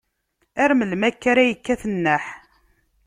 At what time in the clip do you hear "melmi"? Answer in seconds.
0.79-1.05